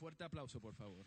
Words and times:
Fuerte 0.00 0.24
aplauso, 0.24 0.58
por 0.62 0.74
favor. 0.74 1.04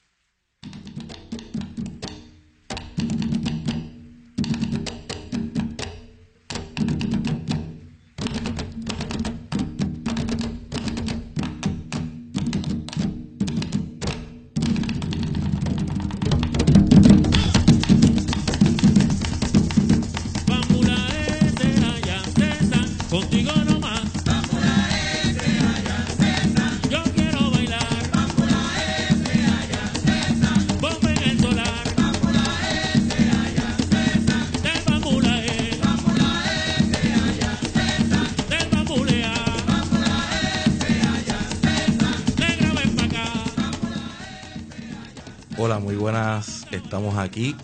Hola, 45.55 45.77
muy 45.77 45.95
buenas. 45.95 46.65
Estamos 46.71 47.15
aquí 47.19 47.55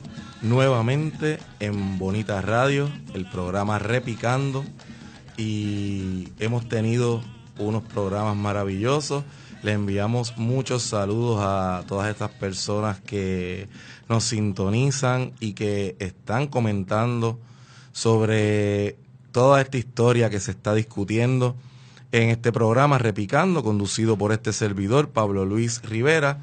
nuevamente 0.43 1.39
en 1.59 1.97
Bonita 1.97 2.39
Radio, 2.39 2.87
el 3.15 3.27
programa 3.27 3.79
Repicando. 3.79 4.63
Y 5.37 6.27
hemos 6.37 6.69
tenido 6.69 7.23
unos 7.57 7.81
programas 7.81 8.35
maravillosos. 8.35 9.23
Le 9.63 9.71
enviamos 9.71 10.37
muchos 10.37 10.83
saludos 10.83 11.39
a 11.41 11.83
todas 11.87 12.11
estas 12.11 12.29
personas 12.29 12.99
que 12.99 13.67
nos 14.07 14.23
sintonizan 14.23 15.33
y 15.39 15.53
que 15.53 15.95
están 15.97 16.45
comentando 16.45 17.39
sobre 17.91 18.97
toda 19.31 19.61
esta 19.61 19.79
historia 19.79 20.29
que 20.29 20.39
se 20.39 20.51
está 20.51 20.75
discutiendo 20.75 21.55
en 22.11 22.29
este 22.29 22.51
programa 22.51 22.99
Repicando, 22.99 23.63
conducido 23.63 24.15
por 24.15 24.31
este 24.31 24.53
servidor, 24.53 25.09
Pablo 25.09 25.43
Luis 25.43 25.81
Rivera. 25.81 26.39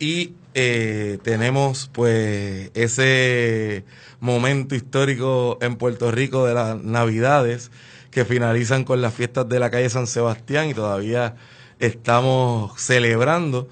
Y 0.00 0.32
eh, 0.54 1.18
tenemos 1.22 1.90
pues 1.92 2.70
ese 2.72 3.84
momento 4.18 4.74
histórico 4.74 5.58
en 5.60 5.76
Puerto 5.76 6.10
Rico 6.10 6.46
de 6.46 6.54
las 6.54 6.82
Navidades 6.82 7.70
que 8.10 8.24
finalizan 8.24 8.84
con 8.84 9.02
las 9.02 9.12
fiestas 9.12 9.46
de 9.48 9.60
la 9.60 9.70
calle 9.70 9.90
San 9.90 10.06
Sebastián 10.06 10.70
y 10.70 10.74
todavía 10.74 11.36
estamos 11.80 12.80
celebrando. 12.80 13.68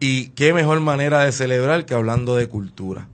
Y 0.00 0.28
qué 0.28 0.52
mejor 0.52 0.80
manera 0.80 1.24
de 1.24 1.32
celebrar 1.32 1.86
que 1.86 1.94
hablando 1.94 2.36
de 2.36 2.46
cultura. 2.46 3.08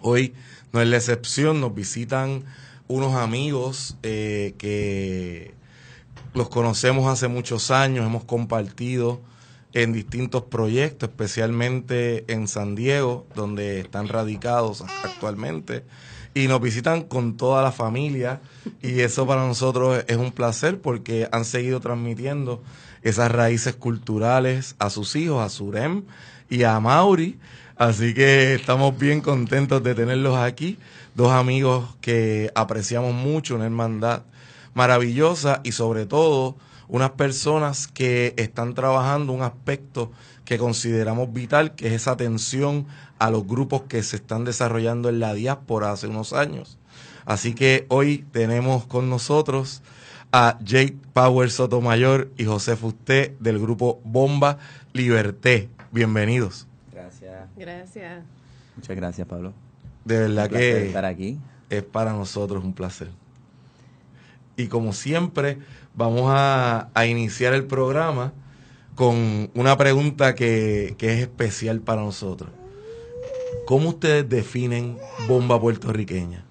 Hoy 0.00 0.32
no 0.72 0.80
es 0.80 0.88
la 0.88 0.96
excepción, 0.96 1.60
nos 1.60 1.74
visitan 1.74 2.44
unos 2.88 3.14
amigos 3.14 3.98
eh, 4.02 4.54
que 4.56 5.52
los 6.32 6.48
conocemos 6.48 7.06
hace 7.12 7.28
muchos 7.28 7.70
años, 7.70 8.06
hemos 8.06 8.24
compartido 8.24 9.20
en 9.74 9.92
distintos 9.92 10.44
proyectos, 10.44 11.10
especialmente 11.10 12.24
en 12.32 12.46
San 12.46 12.76
Diego, 12.76 13.26
donde 13.34 13.80
están 13.80 14.08
radicados 14.08 14.84
actualmente, 15.02 15.84
y 16.32 16.46
nos 16.46 16.60
visitan 16.60 17.02
con 17.02 17.36
toda 17.36 17.62
la 17.62 17.72
familia, 17.72 18.40
y 18.82 19.00
eso 19.00 19.26
para 19.26 19.46
nosotros 19.46 20.04
es 20.06 20.16
un 20.16 20.32
placer 20.32 20.80
porque 20.80 21.28
han 21.32 21.44
seguido 21.44 21.80
transmitiendo 21.80 22.62
esas 23.02 23.30
raíces 23.30 23.74
culturales 23.74 24.76
a 24.78 24.90
sus 24.90 25.16
hijos, 25.16 25.44
a 25.44 25.48
Surem 25.48 26.04
y 26.48 26.62
a 26.62 26.78
Mauri, 26.78 27.38
así 27.76 28.14
que 28.14 28.54
estamos 28.54 28.96
bien 28.96 29.20
contentos 29.20 29.82
de 29.82 29.96
tenerlos 29.96 30.36
aquí, 30.36 30.78
dos 31.16 31.32
amigos 31.32 31.96
que 32.00 32.50
apreciamos 32.54 33.12
mucho, 33.12 33.56
una 33.56 33.66
hermandad 33.66 34.22
maravillosa 34.72 35.60
y 35.64 35.72
sobre 35.72 36.06
todo 36.06 36.56
unas 36.88 37.12
personas 37.12 37.86
que 37.88 38.34
están 38.36 38.74
trabajando 38.74 39.32
un 39.32 39.42
aspecto 39.42 40.12
que 40.44 40.58
consideramos 40.58 41.32
vital, 41.32 41.74
que 41.74 41.86
es 41.88 41.92
esa 41.94 42.12
atención 42.12 42.86
a 43.18 43.30
los 43.30 43.46
grupos 43.46 43.82
que 43.82 44.02
se 44.02 44.16
están 44.16 44.44
desarrollando 44.44 45.08
en 45.08 45.20
la 45.20 45.34
diáspora 45.34 45.92
hace 45.92 46.06
unos 46.06 46.32
años. 46.32 46.78
Así 47.24 47.54
que 47.54 47.86
hoy 47.88 48.26
tenemos 48.32 48.84
con 48.84 49.08
nosotros 49.08 49.82
a 50.32 50.58
Jake 50.62 50.96
Power 51.12 51.50
Sotomayor 51.50 52.30
y 52.36 52.44
José 52.44 52.76
Fusté 52.76 53.36
del 53.40 53.58
grupo 53.58 54.00
Bomba 54.04 54.58
Liberté. 54.92 55.70
Bienvenidos. 55.92 56.66
Gracias. 56.92 57.48
Gracias. 57.56 58.24
Muchas 58.76 58.96
gracias, 58.96 59.26
Pablo. 59.26 59.52
De 60.04 60.18
verdad 60.18 60.46
Un 60.50 60.58
que 60.58 60.86
estar 60.86 61.04
aquí. 61.04 61.38
es 61.70 61.82
para 61.82 62.12
nosotros 62.12 62.62
un 62.62 62.74
placer. 62.74 63.08
Y 64.56 64.68
como 64.68 64.92
siempre, 64.92 65.58
vamos 65.94 66.24
a, 66.26 66.88
a 66.94 67.06
iniciar 67.06 67.54
el 67.54 67.64
programa 67.64 68.32
con 68.94 69.50
una 69.54 69.76
pregunta 69.76 70.34
que, 70.34 70.94
que 70.98 71.14
es 71.14 71.20
especial 71.20 71.80
para 71.80 72.02
nosotros. 72.02 72.50
¿Cómo 73.66 73.90
ustedes 73.90 74.28
definen 74.28 74.96
bomba 75.26 75.60
puertorriqueña? 75.60 76.44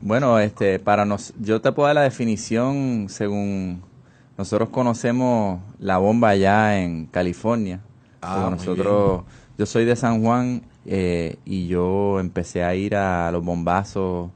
Bueno, 0.00 0.38
este, 0.38 0.78
para 0.78 1.04
nos, 1.04 1.32
yo 1.38 1.60
te 1.60 1.72
puedo 1.72 1.86
dar 1.86 1.94
la 1.94 2.02
definición 2.02 3.06
según 3.08 3.82
nosotros 4.36 4.70
conocemos 4.70 5.60
la 5.78 5.98
bomba 5.98 6.30
allá 6.30 6.80
en 6.80 7.06
California. 7.06 7.80
Ah, 8.22 8.48
nosotros, 8.50 9.22
yo 9.58 9.66
soy 9.66 9.84
de 9.84 9.96
San 9.96 10.22
Juan 10.22 10.62
eh, 10.86 11.36
y 11.44 11.68
yo 11.68 12.18
empecé 12.18 12.64
a 12.64 12.74
ir 12.74 12.96
a 12.96 13.30
los 13.30 13.44
bombazos 13.44 14.30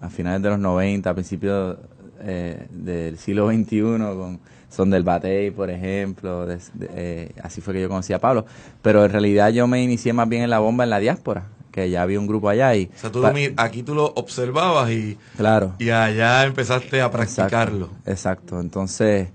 a 0.00 0.08
finales 0.08 0.42
de 0.42 0.50
los 0.50 0.58
90, 0.58 1.10
a 1.10 1.14
principios 1.14 1.76
eh, 2.20 2.66
del 2.70 3.18
siglo 3.18 3.48
XXI, 3.50 3.80
con 3.80 4.40
Son 4.70 4.90
del 4.90 5.02
Batey, 5.02 5.50
por 5.50 5.70
ejemplo. 5.70 6.46
de- 6.46 6.58
eh, 6.94 7.32
así 7.42 7.60
fue 7.60 7.74
que 7.74 7.80
yo 7.82 7.88
conocí 7.88 8.12
a 8.12 8.18
Pablo. 8.20 8.44
Pero 8.82 9.04
en 9.04 9.10
realidad 9.12 9.50
yo 9.50 9.66
me 9.66 9.82
inicié 9.82 10.12
más 10.12 10.28
bien 10.28 10.42
en 10.42 10.50
la 10.50 10.58
bomba 10.58 10.84
en 10.84 10.90
la 10.90 10.98
diáspora, 10.98 11.46
que 11.72 11.88
ya 11.90 12.02
había 12.02 12.18
un 12.20 12.26
grupo 12.26 12.48
allá 12.48 12.74
y... 12.74 12.90
O 12.96 12.98
sea, 12.98 13.10
tú 13.12 13.22
aquí 13.56 13.82
tú 13.82 13.94
lo 13.94 14.06
observabas 14.06 14.90
y, 14.90 15.16
Claro. 15.36 15.74
y 15.78 15.90
allá 15.90 16.44
empezaste 16.44 17.00
a 17.00 17.10
practicarlo. 17.10 17.86
Exacto, 18.04 18.10
exacto. 18.10 18.60
Entonces, 18.60 19.28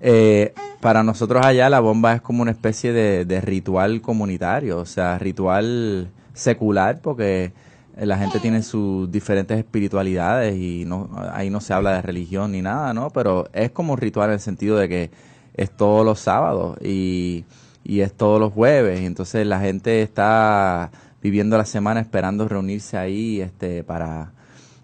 eh, 0.00 0.52
para 0.80 1.02
nosotros 1.04 1.44
allá 1.46 1.68
la 1.70 1.80
bomba 1.80 2.14
es 2.14 2.20
como 2.22 2.42
una 2.42 2.50
especie 2.50 2.92
de, 2.92 3.24
de 3.24 3.40
ritual 3.40 4.00
comunitario, 4.00 4.78
o 4.78 4.86
sea, 4.86 5.16
ritual 5.18 6.08
secular, 6.34 7.00
porque 7.00 7.52
la 7.96 8.18
gente 8.18 8.40
tiene 8.40 8.62
sus 8.62 9.10
diferentes 9.10 9.58
espiritualidades 9.58 10.56
y 10.56 10.84
no, 10.84 11.10
ahí 11.32 11.50
no 11.50 11.60
se 11.60 11.74
habla 11.74 11.92
de 11.92 12.02
religión 12.02 12.52
ni 12.52 12.62
nada, 12.62 12.94
¿no? 12.94 13.10
Pero 13.10 13.48
es 13.52 13.70
como 13.70 13.92
un 13.94 13.98
ritual 13.98 14.30
en 14.30 14.34
el 14.34 14.40
sentido 14.40 14.76
de 14.76 14.88
que 14.88 15.10
es 15.54 15.70
todos 15.70 16.04
los 16.04 16.20
sábados 16.20 16.78
y, 16.82 17.44
y 17.84 18.00
es 18.00 18.12
todos 18.14 18.40
los 18.40 18.52
jueves, 18.52 19.00
y 19.00 19.06
entonces 19.06 19.46
la 19.46 19.60
gente 19.60 20.02
está 20.02 20.90
viviendo 21.22 21.56
la 21.56 21.66
semana 21.66 22.00
esperando 22.00 22.48
reunirse 22.48 22.96
ahí 22.96 23.40
este, 23.40 23.84
para 23.84 24.32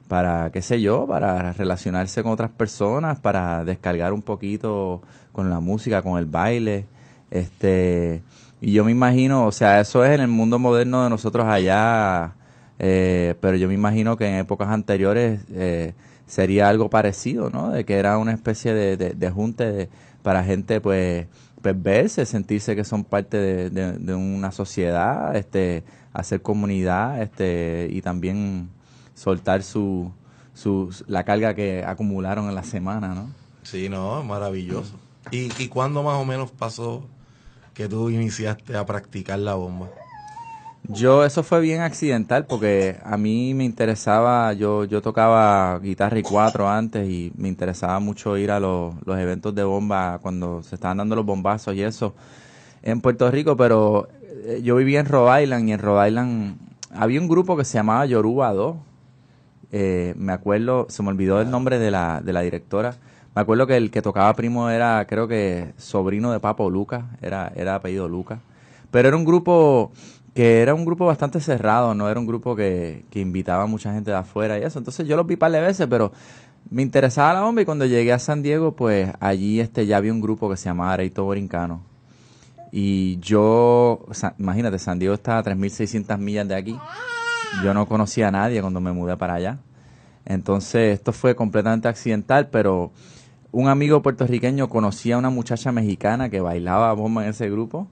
para, 0.09 0.51
qué 0.51 0.63
sé 0.63 0.81
yo, 0.81 1.07
para 1.07 1.53
relacionarse 1.53 2.23
con 2.23 2.33
otras 2.33 2.51
personas, 2.51 3.21
para 3.21 3.65
descargar 3.65 4.13
un 4.13 4.23
poquito 4.23 5.03
con 5.33 5.51
la 5.51 5.61
música, 5.61 6.03
con 6.03 6.19
el 6.19 6.25
baile. 6.27 6.87
Este, 7.31 8.23
y 8.61 8.73
yo 8.73 8.85
me 8.85 8.91
imagino, 8.91 9.47
o 9.47 9.53
sea, 9.53 9.81
eso 9.81 10.05
es 10.05 10.13
en 10.13 10.23
el 10.23 10.29
mundo 10.29 10.59
moderno 10.59 11.05
de 11.05 11.11
nosotros 11.11 11.47
allá, 11.47 12.33
eh, 12.79 13.35
pero 13.41 13.57
yo 13.57 13.69
me 13.69 13.75
imagino 13.75 14.17
que 14.17 14.27
en 14.29 14.35
épocas 14.37 14.69
anteriores 14.69 15.41
eh, 15.53 15.95
sería 16.27 16.69
algo 16.69 16.91
parecido, 16.91 17.51
¿no? 17.51 17.71
De 17.71 17.85
que 17.85 17.95
era 17.97 18.19
una 18.19 18.33
especie 18.33 18.75
de, 18.75 18.97
de, 18.97 19.11
de 19.11 19.31
junte 19.31 19.89
para 20.23 20.45
gente, 20.45 20.81
pues, 20.81 21.27
pues, 21.63 21.83
verse, 21.83 22.27
sentirse 22.27 22.77
que 22.77 22.85
son 22.85 23.05
parte 23.05 23.37
de, 23.37 23.71
de- 23.71 23.93
de 23.99 24.15
una 24.15 24.53
sociedad, 24.53 25.35
este, 25.37 25.83
hacer 26.13 26.43
comunidad, 26.43 27.21
este, 27.23 27.89
y 27.91 28.01
también 28.03 28.69
soltar 29.15 29.63
su, 29.63 30.11
su, 30.55 30.95
la 31.09 31.25
carga 31.25 31.55
que 31.55 31.85
acumularon 31.85 32.49
en 32.49 32.55
la 32.55 32.63
semana, 32.63 33.09
¿no? 33.15 33.29
Sí, 33.63 33.89
no, 33.89 34.23
maravilloso. 34.23 34.93
¿Y, 35.31 35.51
¿Y 35.63 35.69
cuándo 35.69 36.03
más 36.03 36.15
o 36.17 36.25
menos 36.25 36.51
pasó 36.53 37.05
que 37.75 37.89
tú 37.89 38.09
iniciaste 38.11 38.77
a 38.77 38.87
practicar 38.87 39.39
la 39.39 39.55
bomba? 39.55 39.89
Yo, 40.91 41.23
eso 41.23 41.43
fue 41.43 41.61
bien 41.61 41.83
accidental 41.83 42.47
porque 42.47 42.97
a 43.05 43.19
mí 43.19 43.53
me 43.53 43.65
interesaba, 43.65 44.55
yo, 44.55 44.85
yo 44.85 45.03
tocaba 45.03 45.79
guitarra 45.81 46.19
y 46.19 46.23
cuatro 46.23 46.67
antes 46.69 47.07
y 47.09 47.31
me 47.37 47.49
interesaba 47.49 48.01
mucho 48.01 48.39
ir 48.39 48.51
a 48.51 48.59
los, 48.59 48.95
los 49.05 49.19
eventos 49.19 49.55
de 49.55 49.65
bomba 49.65 50.19
cuando 50.23 50.63
se 50.63 50.77
estaban 50.77 50.97
dando 50.97 51.15
los 51.15 51.27
bombazos 51.27 51.75
y 51.75 51.83
eso 51.83 52.15
en 52.83 53.03
Puerto 53.03 53.31
Rico, 53.31 53.55
pero 53.55 54.09
eh, 54.47 54.61
yo 54.63 54.77
vivía 54.77 55.01
en 55.01 55.07
Rhode 55.07 55.43
Island 55.43 55.69
y 55.69 55.73
en 55.73 55.79
Rhode 55.79 56.09
Island 56.09 56.57
había 56.95 57.21
un 57.21 57.29
grupo 57.29 57.57
que 57.57 57.67
se 57.67 57.75
llamaba 57.75 58.07
Yoruba 58.07 58.53
2. 58.55 58.77
Eh, 59.71 60.15
me 60.17 60.33
acuerdo, 60.33 60.87
se 60.89 61.03
me 61.03 61.11
olvidó 61.11 61.41
el 61.43 61.51
nombre 61.51 61.79
de 61.79 61.91
la, 61.91 62.23
de 62.23 62.33
la 62.33 62.41
directora. 62.41 62.95
Me 63.35 63.43
acuerdo 63.43 63.67
que 63.67 63.77
el 63.77 63.91
que 63.91 64.01
tocaba 64.01 64.33
primo 64.35 64.71
era, 64.71 65.07
creo 65.07 65.29
que, 65.29 65.75
sobrino 65.77 66.33
de 66.33 66.41
Papo 66.41 66.71
Lucas, 66.71 67.05
era, 67.21 67.53
era 67.55 67.75
apellido 67.75 68.09
Lucas. 68.09 68.41
Pero 68.91 69.09
era 69.09 69.17
un 69.17 69.25
grupo 69.25 69.93
que 70.35 70.63
era 70.63 70.75
un 70.75 70.85
grupo 70.85 71.07
bastante 71.07 71.41
cerrado, 71.41 71.95
no 71.95 72.09
era 72.09 72.19
un 72.21 72.27
grupo 72.27 72.55
que, 72.55 73.05
que 73.11 73.21
invitaba 73.21 73.65
a 73.65 73.67
mucha 73.67 73.93
gente 73.93 74.11
de 74.11 74.17
afuera 74.17 74.59
y 74.59 74.63
eso. 74.63 74.79
Entonces 74.79 75.07
yo 75.07 75.17
los 75.17 75.27
vi 75.27 75.37
par 75.37 75.51
de 75.51 75.61
veces, 75.61 75.87
pero 75.89 76.13
me 76.71 76.83
interesaba 76.83 77.35
la 77.35 77.43
bomba 77.43 77.63
y 77.63 77.65
cuando 77.65 77.87
llegué 77.87 78.13
a 78.13 78.19
San 78.19 78.43
Diego, 78.43 78.73
pues 78.73 79.11
allí 79.21 79.61
este 79.61 79.87
ya 79.87 79.97
había 79.97 80.13
un 80.13 80.21
grupo 80.21 80.51
que 80.51 80.57
se 80.57 80.67
llamaba 80.67 80.93
Areito 80.93 81.25
Borincano. 81.25 81.83
Y 82.71 83.19
yo, 83.21 84.05
imagínate, 84.39 84.79
San 84.79 84.99
Diego 84.99 85.15
está 85.15 85.39
a 85.39 85.43
3.600 85.43 86.19
millas 86.19 86.47
de 86.49 86.55
aquí. 86.55 86.79
Yo 87.65 87.73
no 87.73 87.87
conocía 87.87 88.29
a 88.29 88.31
nadie 88.31 88.61
cuando 88.61 88.81
me 88.81 88.93
mudé 88.93 89.17
para 89.17 89.35
allá. 89.35 89.59
Entonces, 90.27 90.95
esto 90.95 91.13
fue 91.13 91.35
completamente 91.35 91.89
accidental, 91.89 92.49
pero 92.51 92.93
un 93.51 93.69
amigo 93.69 94.03
puertorriqueño 94.03 94.69
conocía 94.69 95.15
a 95.15 95.19
una 95.19 95.31
muchacha 95.31 95.73
mexicana 95.73 96.29
que 96.29 96.41
bailaba 96.41 96.93
bomba 96.93 97.25
en 97.25 97.31
ese 97.31 97.49
grupo. 97.49 97.89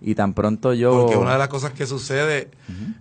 Y 0.00 0.14
tan 0.14 0.34
pronto 0.34 0.72
yo... 0.74 0.90
Porque 1.02 1.16
una 1.16 1.32
de 1.32 1.38
las 1.38 1.48
cosas 1.48 1.72
que 1.72 1.86
sucede 1.86 2.48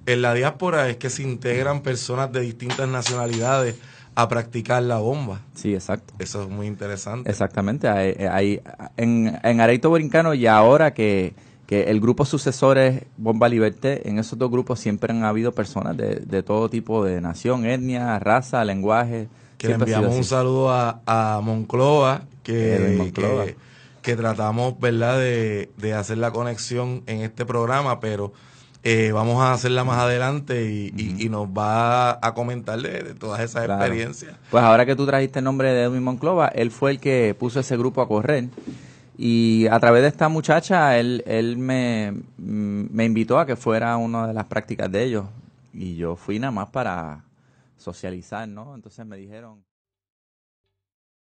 en 0.06 0.21
la 0.21 0.33
diáspora 0.33 0.89
es 0.89 0.97
que 0.97 1.09
se 1.09 1.24
integran 1.24 1.81
personas 1.81 2.31
de 2.31 2.42
distintas 2.42 2.88
nacionalidades 2.88 3.75
a 4.15 4.30
practicar 4.30 4.81
la 4.83 4.97
bomba. 4.97 5.42
Sí, 5.56 5.74
exacto. 5.74 6.13
Eso 6.19 6.44
es 6.44 6.50
muy 6.50 6.68
interesante. 6.68 7.30
Exactamente. 7.30 7.89
Hay, 7.89 8.15
hay- 8.31 8.62
en, 8.97 9.38
en 9.44 9.62
Areito 9.62 9.89
Borincano 9.89 10.33
y 10.33 10.47
ahora 10.47 10.94
que, 10.94 11.33
que 11.68 11.83
el 11.92 12.00
grupo 12.00 12.24
sucesor 12.25 12.77
es 12.77 13.03
Bomba 13.18 13.50
Liberté, 13.50 14.07
en 14.07 14.18
esos 14.19 14.39
dos 14.39 14.50
grupos 14.50 14.80
siempre 14.80 15.12
han 15.12 15.24
habido 15.25 15.51
personas 15.51 15.98
de, 15.98 16.15
de 16.21 16.44
todo 16.44 16.69
tipo 16.69 17.03
de 17.03 17.19
nación, 17.19 17.65
etnia, 17.65 18.18
raza, 18.19 18.63
lenguaje. 18.63 19.27
Que 19.57 19.68
le 19.69 19.74
enviamos 19.75 20.15
un 20.15 20.24
saludo 20.24 20.71
a, 20.71 21.01
a 21.06 21.41
Monclova, 21.41 22.24
que, 22.44 22.75
Edwin 22.75 22.98
Monclova. 22.98 23.45
que, 23.45 23.56
que 24.06 24.16
tratamos, 24.16 24.80
¿verdad?, 24.80 25.18
de, 25.19 25.72
de 25.78 25.94
hacer 25.94 26.19
la 26.19 26.31
conexión 26.31 27.02
en 27.07 27.22
este 27.22 27.46
programa, 27.46 28.00
pero 28.00 28.31
eh, 28.84 29.12
vamos 29.12 29.42
a 29.42 29.52
hacerla 29.52 29.84
más 29.84 29.98
adelante 29.98 30.72
y, 30.72 30.94
y- 30.96 31.25
y 31.25 31.30
nos 31.30 31.48
va 31.48 32.19
a 32.22 32.34
comentar 32.36 32.80
de, 32.80 33.02
de 33.02 33.13
todas 33.16 33.40
esas 33.42 33.66
Claro. 33.66 33.81
experiencias. 33.84 34.36
Pues 34.52 34.63
ahora 34.63 34.86
que 34.86 34.96
tú 34.96 35.07
trajiste 35.07 35.40
el 35.40 35.46
nombre 35.46 35.74
de 35.74 35.84
Edwin 35.86 36.04
Monclova, 36.04 36.50
él 36.50 36.69
fue 36.69 36.92
el 36.92 37.00
que 37.00 37.36
puso 37.38 37.60
ese 37.60 37.75
grupo 37.78 38.00
a 38.02 38.07
correr. 38.07 38.46
Y 39.18 39.66
a 39.72 39.80
través 39.80 40.04
de 40.04 40.10
esta 40.10 40.30
muchacha, 40.30 41.00
él, 41.00 41.24
él 41.25 41.58
me, 41.58 42.12
mm, 42.38 42.86
me 42.92 43.06
invitó 43.06 43.40
a 43.40 43.46
que 43.48 43.56
fuera 43.56 43.98
una 43.98 44.28
de 44.28 44.34
las 44.36 44.46
prácticas 44.46 44.92
de 44.92 45.04
ellos. 45.04 45.25
Y 45.74 45.96
yo 45.96 46.16
fui 46.16 46.38
nada 46.38 46.51
más 46.51 46.68
para 46.69 47.24
socializar, 47.78 48.48
¿no? 48.48 48.75
Entonces 48.75 49.04
me 49.06 49.18
dijeron... 49.18 49.63